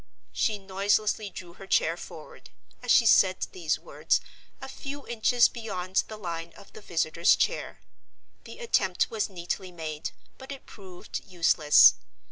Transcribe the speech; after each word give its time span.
She 0.31 0.57
noiselessly 0.57 1.29
drew 1.29 1.53
her 1.53 1.67
chair 1.67 1.95
forward, 1.95 2.49
as 2.81 2.89
she 2.89 3.05
said 3.05 3.45
these 3.51 3.77
words, 3.77 4.19
a 4.59 4.67
few 4.67 5.05
inches 5.05 5.47
beyond 5.47 5.97
the 6.07 6.17
line 6.17 6.53
of 6.57 6.73
the 6.73 6.81
visitor's 6.81 7.35
chair. 7.35 7.81
The 8.45 8.57
attempt 8.57 9.11
was 9.11 9.29
neatly 9.29 9.71
made, 9.71 10.09
but 10.39 10.51
it 10.51 10.65
proved 10.65 11.21
useless. 11.27 11.93